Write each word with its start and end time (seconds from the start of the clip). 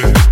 Back 0.00 0.27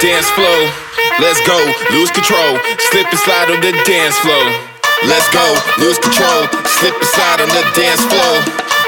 dance 0.00 0.28
floor. 0.36 0.60
Let's 1.20 1.40
go, 1.48 1.56
lose 1.92 2.10
control, 2.12 2.60
slip 2.92 3.08
and 3.08 3.20
slide 3.20 3.48
on 3.48 3.60
the 3.64 3.72
dance 3.88 4.16
floor. 4.20 4.44
Let's 5.08 5.28
go, 5.32 5.44
lose 5.80 5.98
control, 5.98 6.48
slip 6.80 6.96
and 6.96 7.08
slide 7.08 7.40
on 7.40 7.48
the 7.48 7.64
dance 7.72 8.04
floor. 8.04 8.34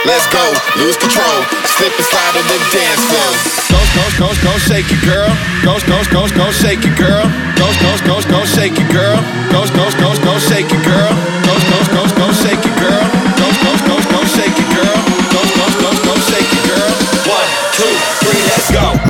Let's 0.05 0.29
go, 0.29 0.45
lose 0.77 0.97
control, 1.01 1.39
slip 1.77 1.93
and 1.97 2.09
slide 2.09 2.35
on 2.37 2.45
the 2.49 2.59
dance 2.73 3.01
floor. 3.09 3.31
Go, 3.73 3.81
go, 3.97 4.05
go, 4.21 4.29
go, 4.45 4.53
shake 4.61 4.89
it, 4.93 5.01
girl. 5.05 5.33
Go, 5.65 5.81
go, 5.89 5.99
go, 6.13 6.29
go, 6.37 6.53
shake 6.53 6.85
it, 6.85 6.95
girl. 7.01 7.25
Go, 7.57 7.69
go, 7.81 7.93
go, 8.05 8.17
go, 8.29 8.45
shake 8.45 8.77
it, 8.77 8.89
girl. 8.93 9.17
Go, 9.49 9.65
go, 9.73 9.87
go, 9.97 10.11
go, 10.21 10.33
shake 10.37 10.69
it, 10.69 10.83
girl. 10.85 11.13
Go, 11.41 11.55
go, 11.65 11.81
go, 11.89 12.05
go, 12.13 12.27
shake 12.37 12.61
it, 12.61 12.77
girl. 12.77 13.05
Go, 13.41 13.47
go, 13.65 13.73
go, 13.89 13.97
go, 14.13 14.21
shake 14.29 14.59
it, 14.61 14.69
girl. 14.77 14.99
Go, 15.33 15.41
go, 15.57 15.67
go, 15.81 15.91
go, 16.05 16.13
shake 16.29 16.53
it, 16.53 16.63
girl. 16.69 16.93
One, 17.25 17.49
two, 17.73 17.93
three, 18.21 18.43
let's 18.53 18.69
go. 18.73 19.08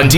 On. 0.00 0.08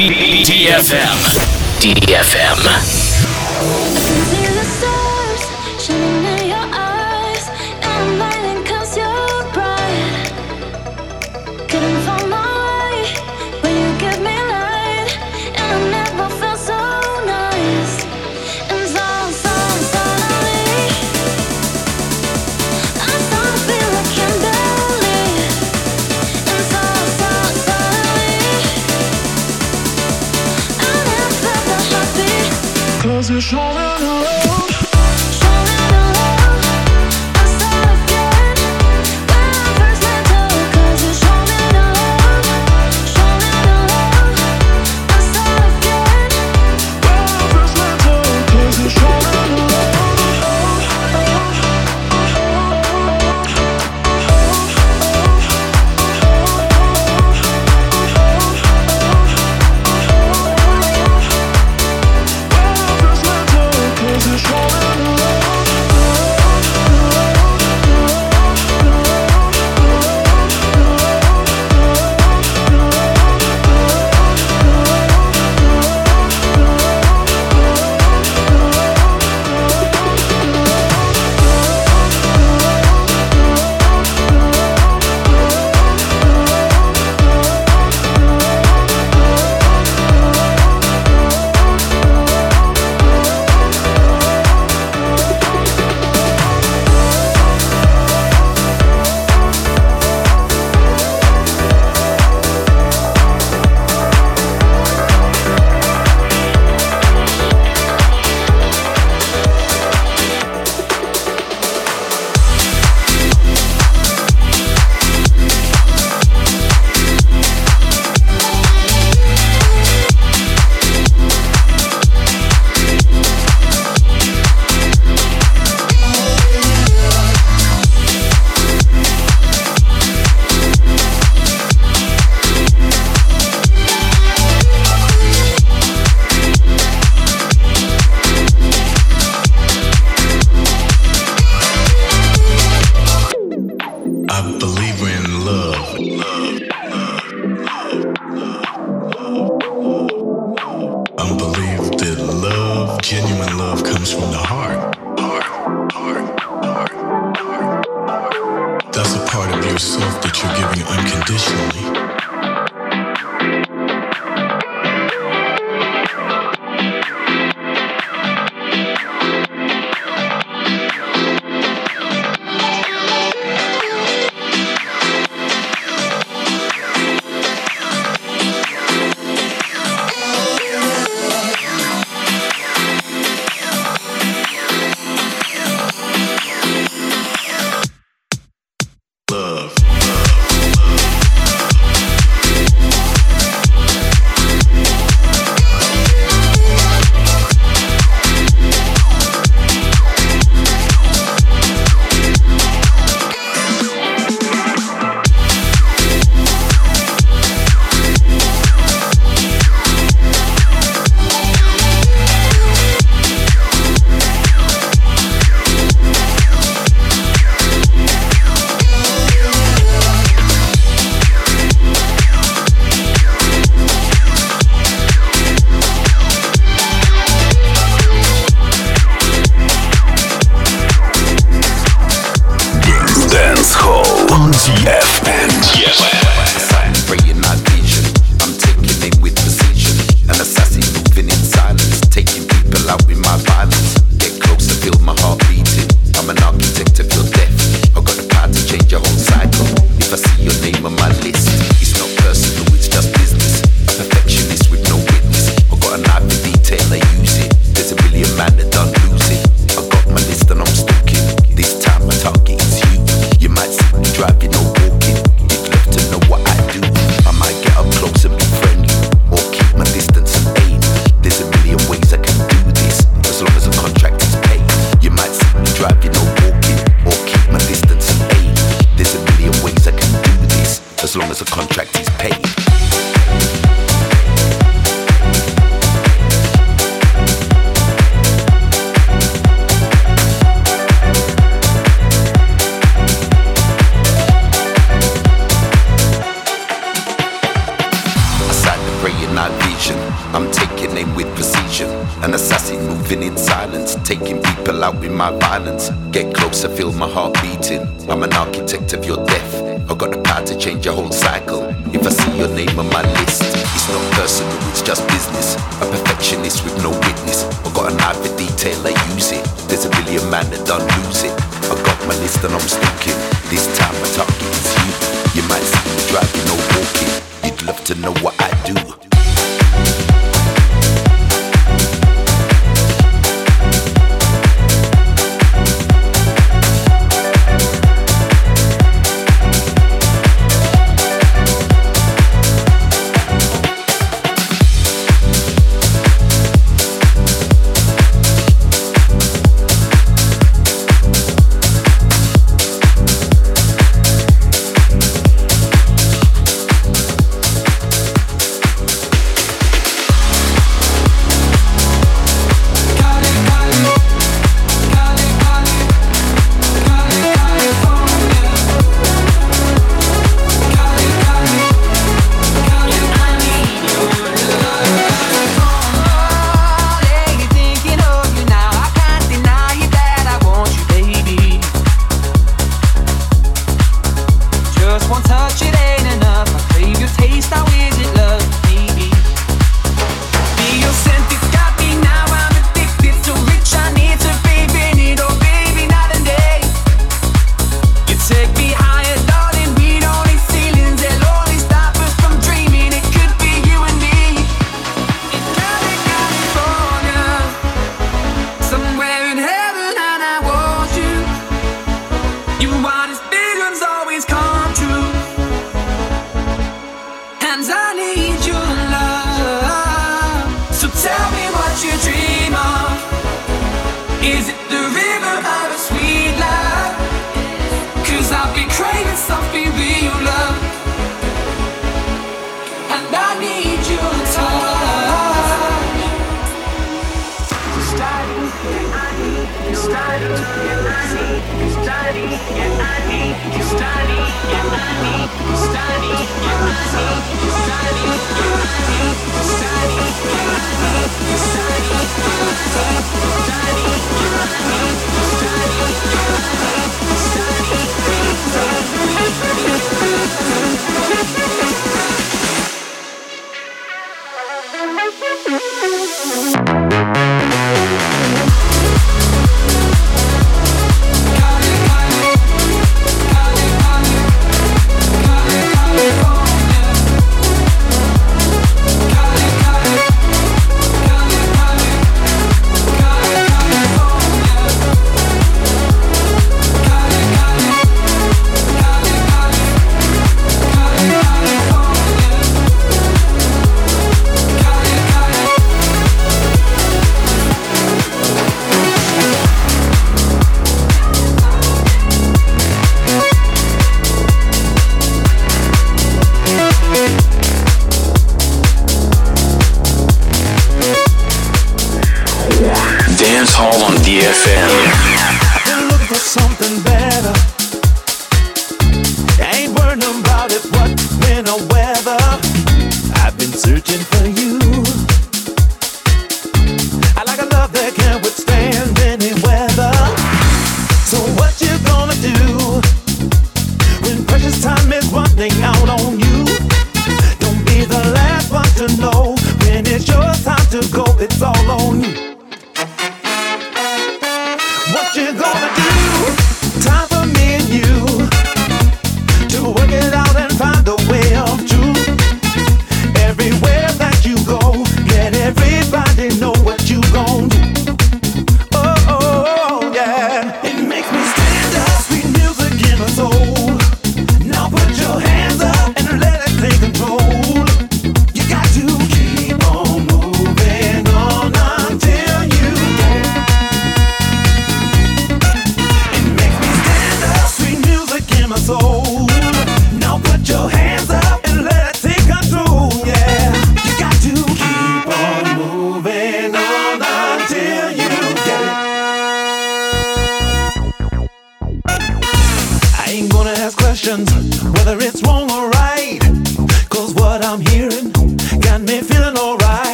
DFM. 235.24 236.22
Praying 236.32 236.51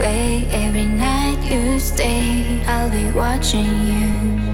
every 0.00 0.86
night 0.86 1.38
you 1.44 1.78
stay, 1.78 2.62
I'll 2.66 2.90
be 2.90 3.10
watching 3.12 3.64
you. 3.86 4.53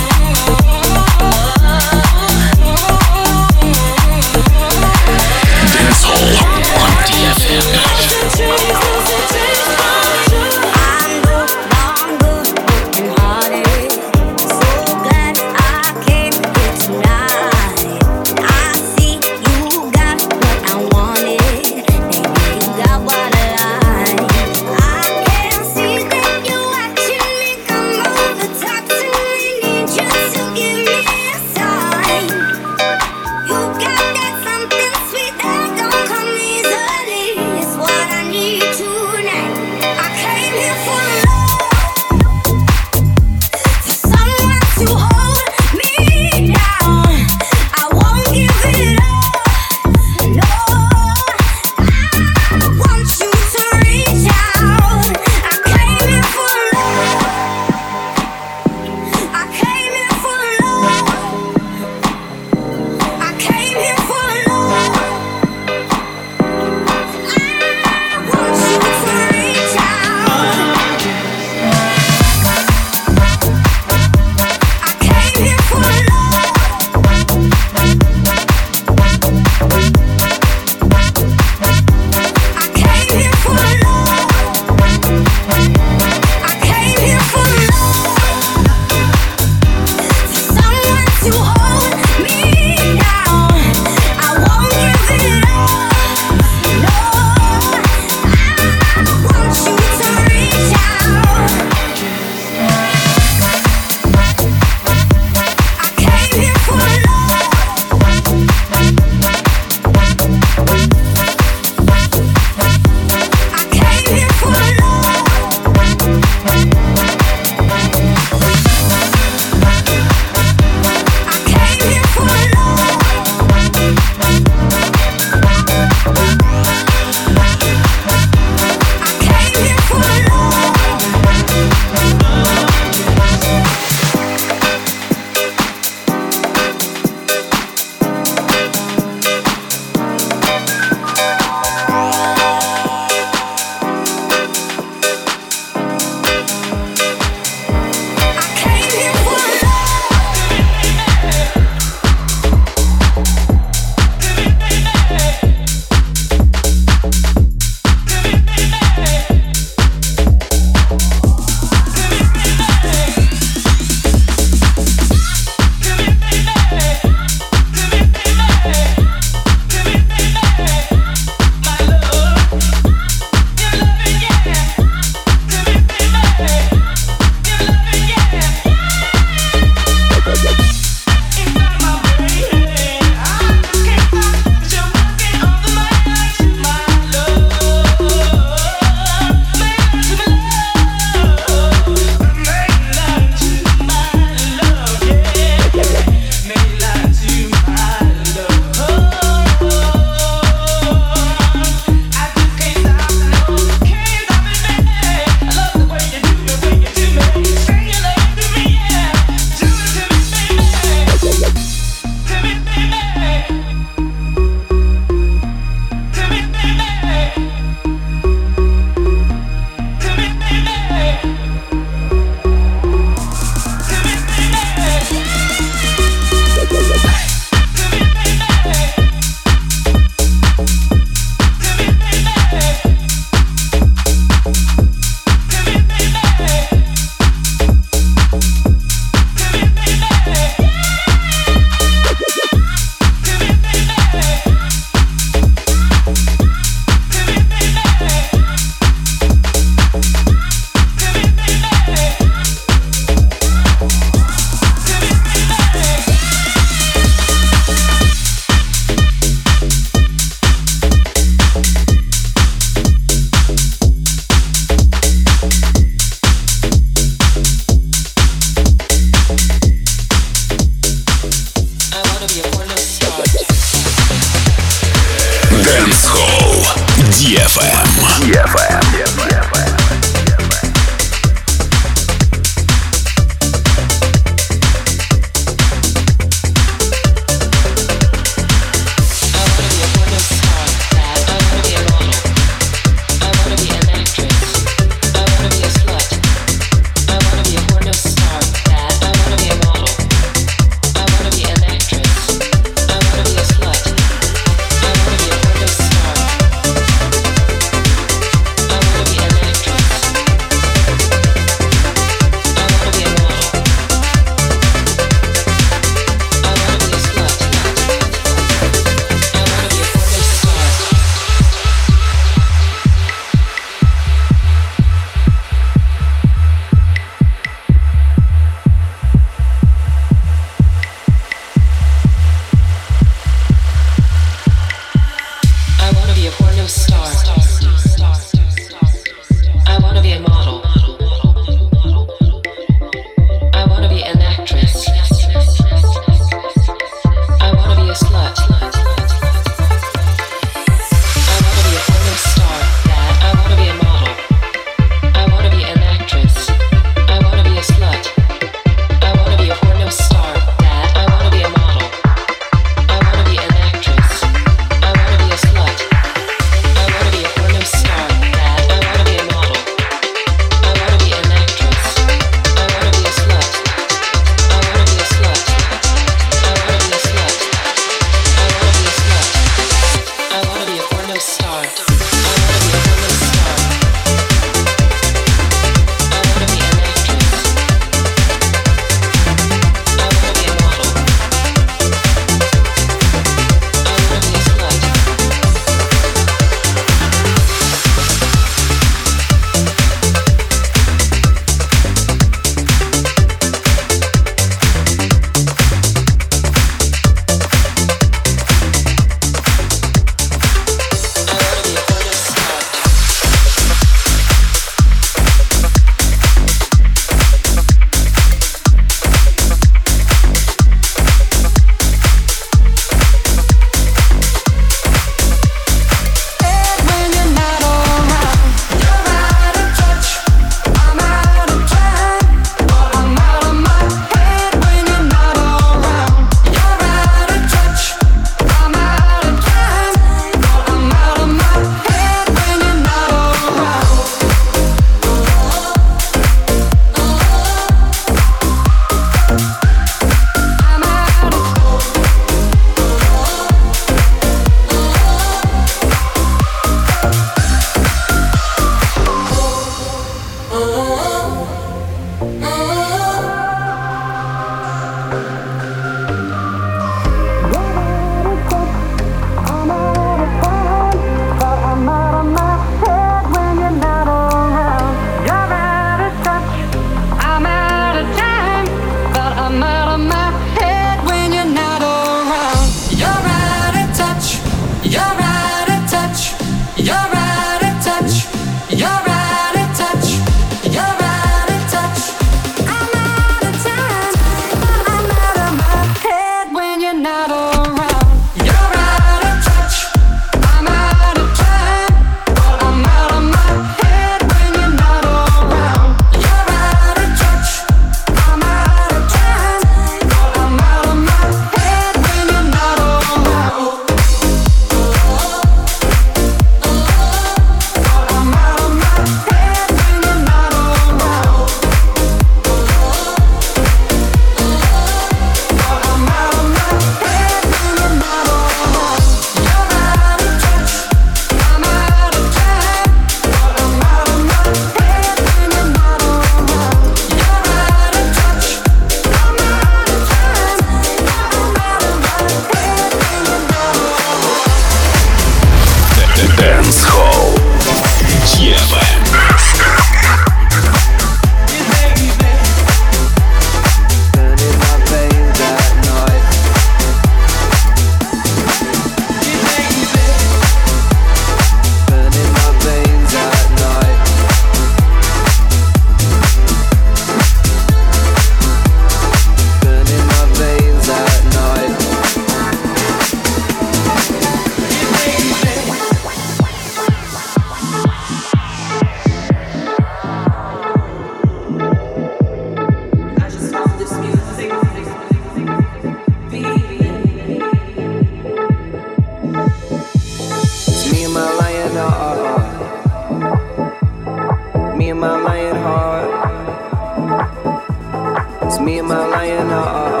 See 598.51 600.00